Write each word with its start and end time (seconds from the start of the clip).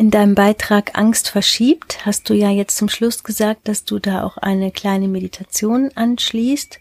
In 0.00 0.10
deinem 0.10 0.34
Beitrag 0.34 0.96
Angst 0.96 1.28
verschiebt 1.28 2.06
hast 2.06 2.30
du 2.30 2.32
ja 2.32 2.48
jetzt 2.48 2.78
zum 2.78 2.88
Schluss 2.88 3.22
gesagt, 3.22 3.68
dass 3.68 3.84
du 3.84 3.98
da 3.98 4.24
auch 4.24 4.38
eine 4.38 4.70
kleine 4.70 5.08
Meditation 5.08 5.90
anschließt, 5.94 6.80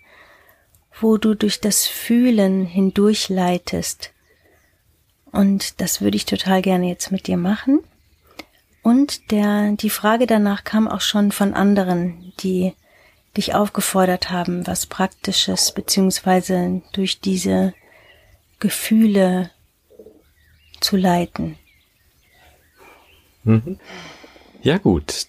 wo 1.02 1.18
du 1.18 1.36
durch 1.36 1.60
das 1.60 1.86
Fühlen 1.86 2.66
hindurchleitest. 2.66 4.14
Und 5.34 5.82
das 5.82 6.00
würde 6.00 6.16
ich 6.16 6.24
total 6.24 6.62
gerne 6.62 6.88
jetzt 6.88 7.12
mit 7.12 7.28
dir 7.28 7.36
machen. 7.36 7.82
Und 8.84 9.32
der, 9.32 9.74
die 9.74 9.90
Frage 9.90 10.26
danach 10.26 10.64
kam 10.64 10.88
auch 10.88 11.02
schon 11.02 11.34
von 11.34 11.54
anderen, 11.54 12.32
die 12.40 12.74
dich 13.36 13.54
aufgefordert 13.54 14.32
haben, 14.32 14.66
was 14.66 14.86
Praktisches 14.86 15.74
beziehungsweise 15.74 16.84
durch 16.94 17.20
diese 17.20 17.74
Gefühle 18.62 19.52
zu 20.80 20.96
leiten. 20.96 21.58
Mhm. 23.50 23.80
Ja 24.62 24.78
gut, 24.78 25.26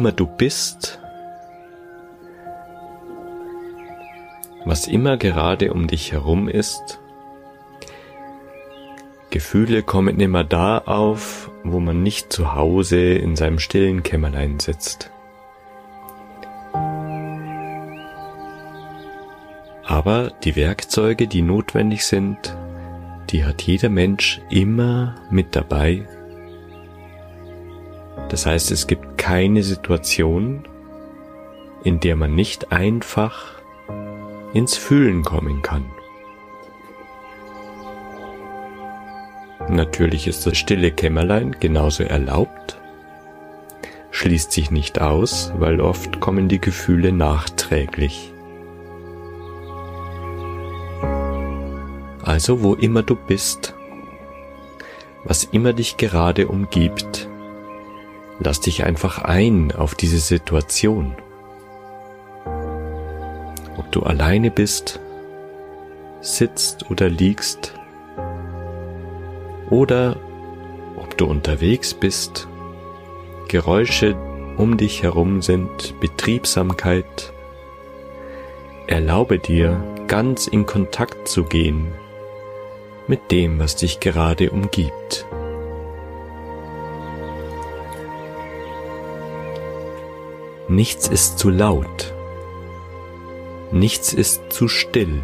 immer 0.00 0.12
du 0.12 0.24
bist, 0.24 0.98
was 4.64 4.88
immer 4.88 5.18
gerade 5.18 5.74
um 5.74 5.88
dich 5.88 6.12
herum 6.12 6.48
ist. 6.48 6.98
Gefühle 9.28 9.82
kommen 9.82 10.18
immer 10.18 10.42
da 10.42 10.78
auf, 10.78 11.50
wo 11.64 11.80
man 11.80 12.02
nicht 12.02 12.32
zu 12.32 12.54
Hause 12.54 13.12
in 13.12 13.36
seinem 13.36 13.58
stillen 13.58 14.02
Kämmerlein 14.02 14.58
sitzt. 14.58 15.10
Aber 19.84 20.32
die 20.44 20.56
Werkzeuge, 20.56 21.26
die 21.26 21.42
notwendig 21.42 22.06
sind, 22.06 22.56
die 23.28 23.44
hat 23.44 23.60
jeder 23.60 23.90
Mensch 23.90 24.40
immer 24.48 25.16
mit 25.30 25.54
dabei 25.54 26.08
das 28.30 28.46
heißt, 28.46 28.70
es 28.70 28.86
gibt 28.86 29.18
keine 29.18 29.62
Situation, 29.62 30.62
in 31.82 31.98
der 31.98 32.14
man 32.14 32.34
nicht 32.34 32.72
einfach 32.72 33.60
ins 34.52 34.76
Fühlen 34.76 35.24
kommen 35.24 35.62
kann. 35.62 35.84
Natürlich 39.68 40.26
ist 40.26 40.46
das 40.46 40.56
stille 40.58 40.90
Kämmerlein 40.90 41.56
genauso 41.58 42.04
erlaubt, 42.04 42.78
schließt 44.10 44.52
sich 44.52 44.70
nicht 44.70 45.00
aus, 45.00 45.52
weil 45.58 45.80
oft 45.80 46.20
kommen 46.20 46.48
die 46.48 46.60
Gefühle 46.60 47.12
nachträglich. 47.12 48.32
Also 52.22 52.62
wo 52.62 52.74
immer 52.74 53.02
du 53.02 53.16
bist, 53.16 53.74
was 55.24 55.44
immer 55.44 55.72
dich 55.72 55.96
gerade 55.96 56.48
umgibt, 56.48 57.29
Lass 58.40 58.60
dich 58.60 58.84
einfach 58.84 59.18
ein 59.18 59.70
auf 59.72 59.94
diese 59.94 60.18
Situation. 60.18 61.14
Ob 63.76 63.92
du 63.92 64.02
alleine 64.02 64.50
bist, 64.50 64.98
sitzt 66.20 66.90
oder 66.90 67.08
liegst, 67.08 67.74
oder 69.68 70.16
ob 70.96 71.16
du 71.16 71.26
unterwegs 71.26 71.94
bist, 71.94 72.48
Geräusche 73.48 74.16
um 74.56 74.76
dich 74.76 75.02
herum 75.02 75.42
sind, 75.42 75.98
Betriebsamkeit. 76.00 77.32
Erlaube 78.86 79.38
dir, 79.38 79.82
ganz 80.08 80.46
in 80.46 80.66
Kontakt 80.66 81.28
zu 81.28 81.44
gehen 81.44 81.92
mit 83.06 83.32
dem, 83.32 83.58
was 83.58 83.74
dich 83.76 83.98
gerade 83.98 84.50
umgibt. 84.50 85.26
Nichts 90.70 91.08
ist 91.08 91.40
zu 91.40 91.50
laut. 91.50 92.14
Nichts 93.72 94.12
ist 94.12 94.52
zu 94.52 94.68
still. 94.68 95.20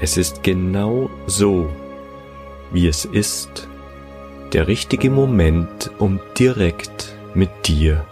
Es 0.00 0.16
ist 0.16 0.42
genau 0.42 1.08
so, 1.28 1.68
wie 2.72 2.88
es 2.88 3.04
ist, 3.04 3.68
der 4.52 4.66
richtige 4.66 5.08
Moment, 5.08 5.92
um 6.00 6.18
direkt 6.36 7.14
mit 7.32 7.50
dir 7.68 8.04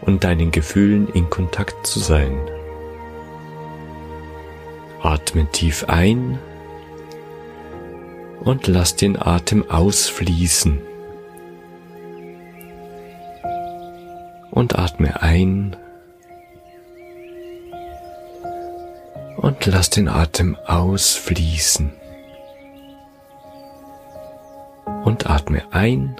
und 0.00 0.22
deinen 0.22 0.52
Gefühlen 0.52 1.08
in 1.08 1.28
Kontakt 1.30 1.84
zu 1.84 1.98
sein. 1.98 2.38
Atme 5.02 5.50
tief 5.50 5.86
ein 5.88 6.38
und 8.44 8.68
lass 8.68 8.94
den 8.94 9.20
Atem 9.20 9.68
ausfließen. 9.68 10.93
Und 14.54 14.78
atme 14.78 15.20
ein 15.20 15.76
und 19.36 19.66
lass 19.66 19.90
den 19.90 20.08
Atem 20.08 20.56
ausfließen 20.64 21.92
und 25.04 25.28
atme 25.28 25.64
ein 25.72 26.14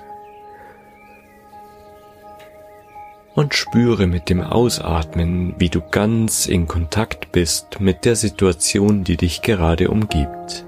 und 3.37 3.55
spüre 3.55 4.09
mit 4.09 4.29
dem 4.29 4.41
Ausatmen, 4.41 5.55
wie 5.59 5.69
du 5.69 5.81
ganz 5.81 6.47
in 6.47 6.67
Kontakt 6.67 7.31
bist 7.31 7.81
mit 7.81 8.05
der 8.05 8.17
Situation, 8.17 9.05
die 9.05 9.17
dich 9.17 9.43
gerade 9.43 9.91
umgibt. 9.91 10.65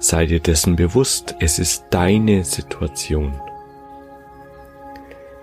Sei 0.00 0.26
dir 0.26 0.40
dessen 0.40 0.74
bewusst, 0.74 1.36
es 1.38 1.60
ist 1.60 1.84
deine 1.90 2.42
Situation. 2.44 3.32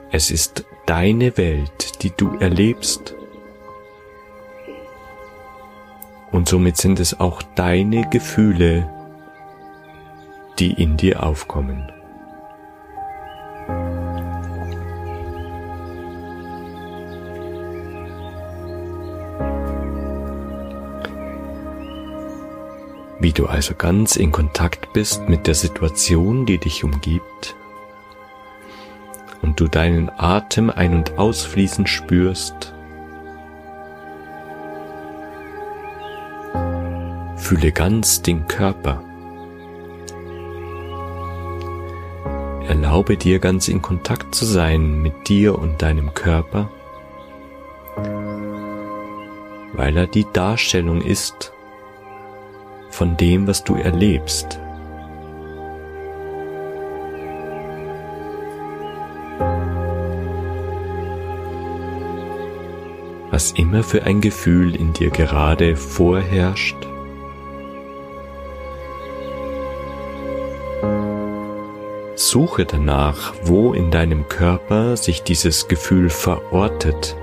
Es 0.10 0.32
ist 0.32 0.64
deine 0.86 1.36
Welt, 1.38 2.02
die 2.02 2.12
du 2.16 2.38
erlebst. 2.40 3.14
Und 6.32 6.48
somit 6.48 6.78
sind 6.78 7.02
es 7.02 7.20
auch 7.20 7.42
deine 7.42 8.10
Gefühle, 8.10 8.90
die 10.60 10.72
in 10.72 10.96
dir 10.96 11.24
aufkommen. 11.24 11.92
Wie 23.20 23.34
du 23.34 23.48
also 23.48 23.76
ganz 23.76 24.16
in 24.16 24.32
Kontakt 24.32 24.94
bist 24.94 25.28
mit 25.28 25.48
der 25.48 25.56
Situation, 25.56 26.46
die 26.46 26.60
dich 26.60 26.86
umgibt, 26.86 27.58
und 29.42 29.60
du 29.60 29.68
deinen 29.68 30.10
Atem 30.18 30.70
ein- 30.70 30.96
und 30.96 31.18
ausfließen 31.18 31.88
spürst, 31.88 32.74
fühle 37.36 37.72
ganz 37.72 38.22
den 38.22 38.48
Körper. 38.48 39.02
Erlaube 42.68 43.16
dir 43.16 43.40
ganz 43.40 43.70
in 43.70 43.82
Kontakt 43.82 44.36
zu 44.36 44.44
sein 44.44 45.02
mit 45.02 45.30
dir 45.30 45.58
und 45.58 45.82
deinem 45.82 46.14
Körper, 46.14 46.70
weil 49.74 49.96
er 49.96 50.08
die 50.08 50.26
Darstellung 50.34 51.02
ist 51.02 51.54
von 52.90 53.16
dem, 53.16 53.48
was 53.48 53.64
du 53.64 53.76
erlebst. 53.76 54.60
Was 63.38 63.52
immer 63.52 63.84
für 63.84 64.02
ein 64.02 64.20
Gefühl 64.20 64.76
in 64.76 64.94
dir 64.94 65.12
gerade 65.12 65.76
vorherrscht. 65.76 66.76
Suche 72.16 72.66
danach, 72.66 73.36
wo 73.44 73.74
in 73.74 73.92
deinem 73.92 74.28
Körper 74.28 74.98
sich 74.98 75.22
dieses 75.22 75.68
Gefühl 75.68 76.10
verortet. 76.10 77.16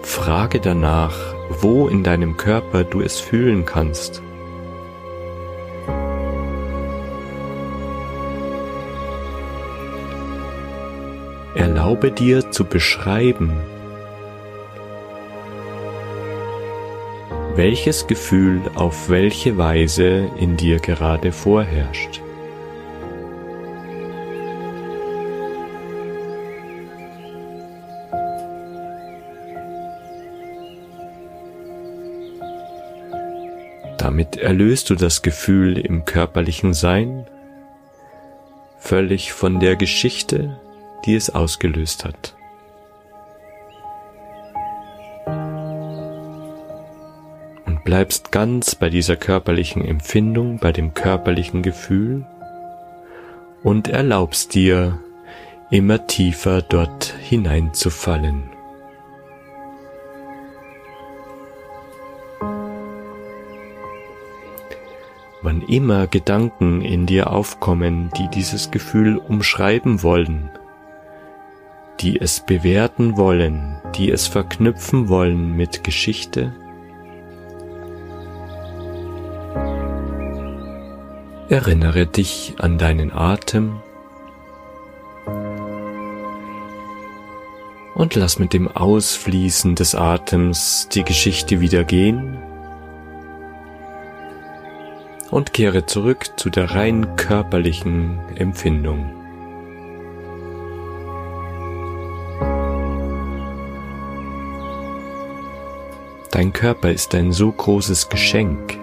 Frage 0.00 0.60
danach, 0.60 1.34
wo 1.60 1.88
in 1.88 2.04
deinem 2.04 2.38
Körper 2.38 2.84
du 2.84 3.02
es 3.02 3.20
fühlen 3.20 3.66
kannst. 3.66 4.22
Erlaube 11.58 12.12
dir 12.12 12.52
zu 12.52 12.64
beschreiben, 12.64 13.52
welches 17.56 18.06
Gefühl 18.06 18.60
auf 18.76 19.10
welche 19.10 19.58
Weise 19.58 20.30
in 20.38 20.56
dir 20.56 20.78
gerade 20.78 21.32
vorherrscht. 21.32 22.20
Damit 33.98 34.36
erlöst 34.36 34.90
du 34.90 34.94
das 34.94 35.22
Gefühl 35.22 35.76
im 35.76 36.04
körperlichen 36.04 36.72
Sein 36.72 37.26
völlig 38.78 39.32
von 39.32 39.58
der 39.58 39.74
Geschichte, 39.74 40.60
die 41.04 41.14
es 41.14 41.30
ausgelöst 41.30 42.04
hat. 42.04 42.34
Und 47.66 47.84
bleibst 47.84 48.32
ganz 48.32 48.74
bei 48.74 48.90
dieser 48.90 49.16
körperlichen 49.16 49.84
Empfindung, 49.84 50.58
bei 50.58 50.72
dem 50.72 50.94
körperlichen 50.94 51.62
Gefühl 51.62 52.24
und 53.62 53.88
erlaubst 53.88 54.54
dir, 54.54 54.98
immer 55.70 56.06
tiefer 56.06 56.62
dort 56.62 57.14
hineinzufallen. 57.20 58.50
Wann 65.42 65.62
immer 65.62 66.06
Gedanken 66.06 66.80
in 66.82 67.06
dir 67.06 67.30
aufkommen, 67.30 68.10
die 68.16 68.28
dieses 68.28 68.70
Gefühl 68.70 69.18
umschreiben 69.18 70.02
wollen, 70.02 70.50
die 72.00 72.20
es 72.20 72.40
bewerten 72.40 73.16
wollen, 73.16 73.80
die 73.96 74.10
es 74.10 74.26
verknüpfen 74.26 75.08
wollen 75.08 75.56
mit 75.56 75.82
Geschichte, 75.84 76.52
erinnere 81.48 82.06
dich 82.06 82.54
an 82.58 82.78
deinen 82.78 83.12
Atem 83.12 83.80
und 87.94 88.14
lass 88.14 88.38
mit 88.38 88.52
dem 88.52 88.68
Ausfließen 88.68 89.74
des 89.74 89.94
Atems 89.94 90.88
die 90.92 91.04
Geschichte 91.04 91.60
wieder 91.60 91.84
gehen 91.84 92.38
und 95.30 95.52
kehre 95.52 95.86
zurück 95.86 96.30
zu 96.36 96.48
der 96.50 96.70
rein 96.70 97.16
körperlichen 97.16 98.20
Empfindung. 98.36 99.17
Dein 106.38 106.52
Körper 106.52 106.92
ist 106.92 107.16
ein 107.16 107.32
so 107.32 107.50
großes 107.50 108.10
Geschenk. 108.10 108.78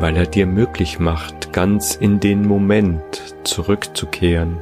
weil 0.00 0.16
er 0.16 0.24
dir 0.24 0.46
möglich 0.46 0.98
macht, 0.98 1.52
ganz 1.52 1.94
in 1.94 2.20
den 2.20 2.48
Moment 2.48 3.34
zurückzukehren. 3.44 4.56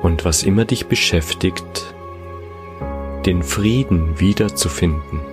Und 0.00 0.24
was 0.24 0.44
immer 0.44 0.64
dich 0.64 0.86
beschäftigt, 0.86 1.94
den 3.26 3.42
Frieden 3.42 4.18
wiederzufinden. 4.18 5.31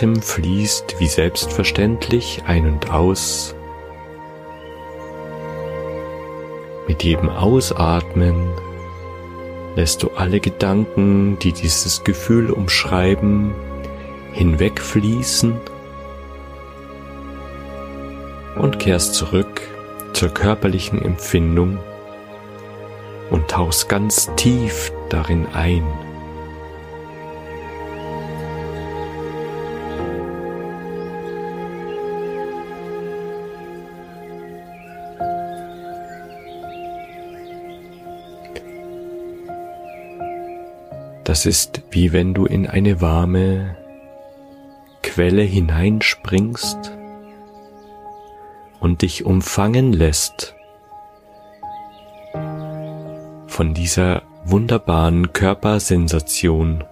Atem 0.00 0.22
fließt 0.22 0.96
wie 0.98 1.08
selbstverständlich 1.08 2.44
ein 2.46 2.66
und 2.66 2.90
aus. 2.90 3.54
Mit 6.88 7.02
jedem 7.02 7.28
Ausatmen 7.28 8.48
lässt 9.76 10.02
du 10.02 10.12
alle 10.12 10.40
Gedanken, 10.40 11.38
die 11.40 11.52
dieses 11.52 12.02
Gefühl 12.02 12.50
umschreiben, 12.50 13.52
hinwegfließen 14.32 15.60
und 18.56 18.78
kehrst 18.78 19.12
zurück 19.12 19.60
zur 20.14 20.30
körperlichen 20.30 21.02
Empfindung 21.02 21.76
und 23.28 23.48
tauchst 23.48 23.90
ganz 23.90 24.34
tief 24.36 24.92
darin 25.10 25.46
ein. 25.52 26.09
Das 41.24 41.46
ist 41.46 41.82
wie 41.90 42.12
wenn 42.12 42.34
du 42.34 42.46
in 42.46 42.66
eine 42.66 43.00
warme 43.00 43.76
Quelle 45.02 45.42
hineinspringst 45.42 46.92
und 48.80 49.02
dich 49.02 49.24
umfangen 49.24 49.92
lässt 49.92 50.54
von 53.46 53.74
dieser 53.74 54.22
wunderbaren 54.44 55.32
Körpersensation. 55.32 56.84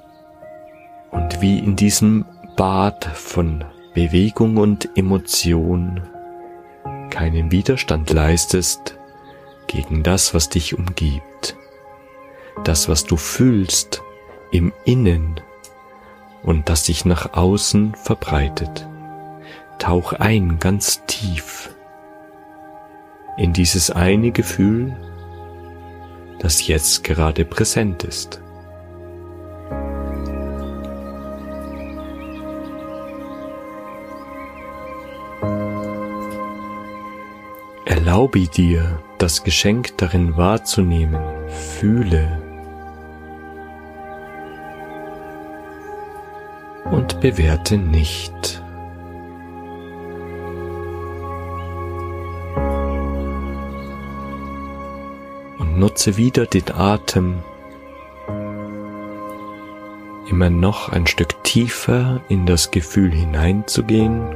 Und 1.10 1.40
wie 1.40 1.58
in 1.58 1.76
diesem 1.76 2.26
Bad 2.56 3.04
von 3.04 3.64
Bewegung 3.94 4.58
und 4.58 4.88
Emotion 4.96 6.02
keinen 7.10 7.50
Widerstand 7.50 8.10
leistest 8.10 8.98
gegen 9.66 10.02
das, 10.02 10.34
was 10.34 10.48
dich 10.50 10.76
umgibt, 10.76 11.56
das, 12.64 12.88
was 12.88 13.04
du 13.04 13.16
fühlst 13.16 14.02
im 14.50 14.72
Innen 14.84 15.40
und 16.42 16.68
das 16.68 16.86
sich 16.86 17.04
nach 17.04 17.34
außen 17.34 17.94
verbreitet. 17.94 18.86
Tauch 19.78 20.12
ein 20.12 20.58
ganz 20.58 21.04
tief 21.06 21.74
in 23.36 23.52
dieses 23.52 23.90
eine 23.90 24.32
Gefühl, 24.32 24.96
das 26.40 26.66
jetzt 26.66 27.04
gerade 27.04 27.44
präsent 27.44 28.02
ist. 28.02 28.42
Erlaube 37.84 38.48
dir, 38.48 39.00
das 39.18 39.44
Geschenk 39.44 39.96
darin 39.98 40.36
wahrzunehmen, 40.36 41.20
fühle 41.48 42.47
und 46.84 47.20
bewerte 47.20 47.78
nicht. 47.78 48.62
nutze 55.78 56.16
wieder 56.16 56.44
den 56.46 56.72
Atem, 56.74 57.36
immer 60.28 60.50
noch 60.50 60.88
ein 60.90 61.06
Stück 61.06 61.42
tiefer 61.44 62.20
in 62.28 62.46
das 62.46 62.70
Gefühl 62.70 63.12
hineinzugehen. 63.12 64.26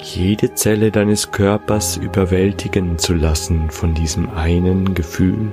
Jede 0.00 0.54
Zelle 0.54 0.90
deines 0.90 1.30
Körpers 1.30 1.96
überwältigen 1.96 2.98
zu 2.98 3.14
lassen 3.14 3.70
von 3.70 3.94
diesem 3.94 4.30
einen 4.30 4.94
Gefühl. 4.94 5.52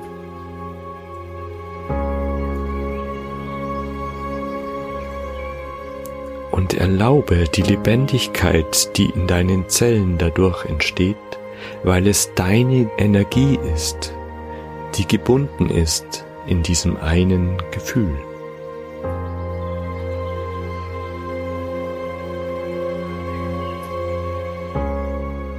Erlaube 6.95 7.43
die 7.49 7.61
Lebendigkeit, 7.61 8.95
die 8.95 9.09
in 9.09 9.27
deinen 9.27 9.67
Zellen 9.67 10.17
dadurch 10.17 10.63
entsteht, 10.63 11.17
weil 11.83 12.07
es 12.07 12.33
deine 12.35 12.89
Energie 12.97 13.59
ist, 13.73 14.13
die 14.95 15.05
gebunden 15.05 15.69
ist 15.69 16.25
in 16.47 16.63
diesem 16.63 16.95
einen 16.95 17.57
Gefühl. 17.71 18.15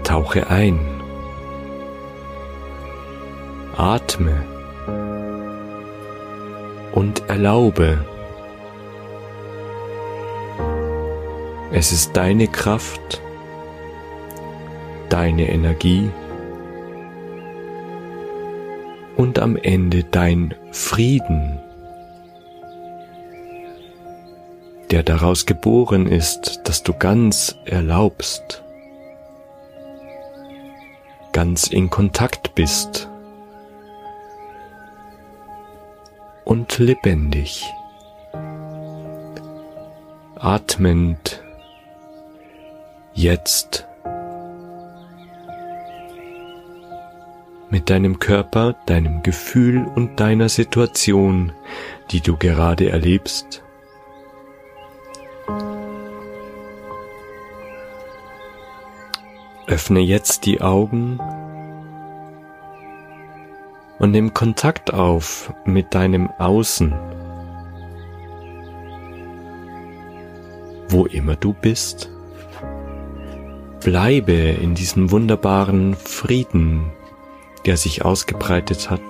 Tauche 0.04 0.48
ein, 0.48 0.80
atme 3.76 4.42
und 6.92 7.28
erlaube. 7.28 8.15
Es 11.78 11.92
ist 11.92 12.16
deine 12.16 12.48
Kraft, 12.48 13.20
deine 15.10 15.50
Energie 15.50 16.08
und 19.18 19.38
am 19.38 19.58
Ende 19.58 20.02
dein 20.02 20.54
Frieden, 20.72 21.60
der 24.90 25.02
daraus 25.02 25.44
geboren 25.44 26.06
ist, 26.06 26.62
dass 26.64 26.82
du 26.82 26.94
ganz 26.94 27.54
erlaubst, 27.66 28.64
ganz 31.32 31.66
in 31.66 31.90
Kontakt 31.90 32.54
bist 32.54 33.10
und 36.46 36.78
lebendig, 36.78 37.70
atmend 40.36 41.42
jetzt 43.16 43.86
mit 47.70 47.88
deinem 47.88 48.18
Körper, 48.18 48.76
deinem 48.84 49.22
Gefühl 49.22 49.86
und 49.94 50.20
deiner 50.20 50.50
Situation, 50.50 51.52
die 52.10 52.20
du 52.20 52.36
gerade 52.36 52.90
erlebst. 52.90 53.62
Öffne 59.66 60.00
jetzt 60.00 60.44
die 60.44 60.60
Augen 60.60 61.18
und 63.98 64.10
nimm 64.10 64.34
Kontakt 64.34 64.92
auf 64.92 65.52
mit 65.64 65.94
deinem 65.94 66.28
Außen. 66.38 66.94
Wo 70.88 71.06
immer 71.06 71.34
du 71.34 71.52
bist, 71.54 72.10
bleibe 73.86 74.32
in 74.32 74.74
diesem 74.74 75.12
wunderbaren 75.12 75.94
Frieden, 75.94 76.90
der 77.66 77.76
sich 77.76 78.04
ausgebreitet 78.04 78.90
hat. 78.90 79.00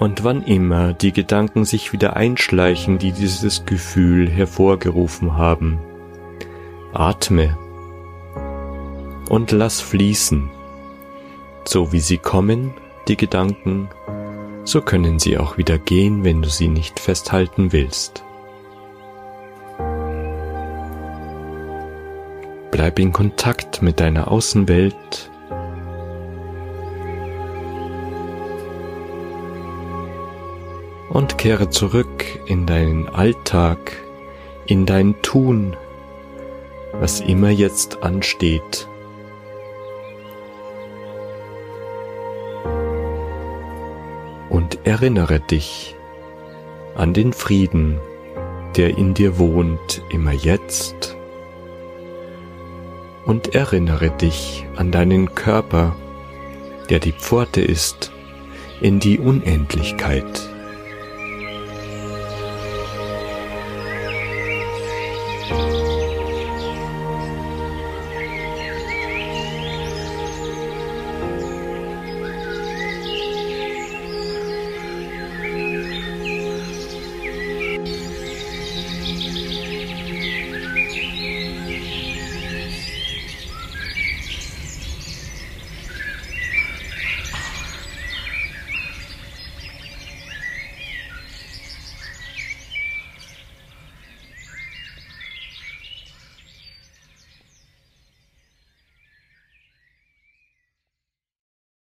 Und 0.00 0.24
wann 0.24 0.42
immer 0.42 0.94
die 0.94 1.12
Gedanken 1.12 1.64
sich 1.64 1.92
wieder 1.92 2.16
einschleichen, 2.16 2.98
die 2.98 3.12
dieses 3.12 3.66
Gefühl 3.66 4.28
hervorgerufen 4.28 5.36
haben, 5.36 5.78
atme 6.92 7.56
und 9.28 9.52
lass 9.52 9.80
fließen. 9.80 10.50
So 11.66 11.92
wie 11.92 12.00
sie 12.00 12.18
kommen, 12.18 12.74
die 13.06 13.16
Gedanken, 13.16 13.88
so 14.64 14.80
können 14.80 15.18
sie 15.18 15.38
auch 15.38 15.58
wieder 15.58 15.78
gehen, 15.78 16.24
wenn 16.24 16.42
du 16.42 16.48
sie 16.48 16.68
nicht 16.68 16.98
festhalten 16.98 17.72
willst. 17.72 18.24
Bleib 22.70 22.98
in 22.98 23.12
Kontakt 23.12 23.82
mit 23.82 24.00
deiner 24.00 24.30
Außenwelt. 24.30 25.30
Und 31.08 31.38
kehre 31.38 31.70
zurück 31.70 32.24
in 32.46 32.66
deinen 32.66 33.08
Alltag, 33.08 33.78
in 34.66 34.86
dein 34.86 35.14
Tun, 35.22 35.76
was 36.94 37.20
immer 37.20 37.50
jetzt 37.50 38.02
ansteht. 38.02 38.88
Erinnere 44.84 45.40
dich 45.40 45.96
an 46.94 47.12
den 47.14 47.32
Frieden, 47.32 47.98
der 48.76 48.96
in 48.96 49.14
dir 49.14 49.38
wohnt, 49.38 50.02
immer 50.10 50.32
jetzt 50.32 51.16
und 53.24 53.54
erinnere 53.54 54.10
dich 54.10 54.66
an 54.76 54.92
deinen 54.92 55.34
Körper, 55.34 55.96
der 56.90 56.98
die 56.98 57.12
Pforte 57.12 57.62
ist 57.62 58.12
in 58.80 59.00
die 59.00 59.18
Unendlichkeit. 59.18 60.53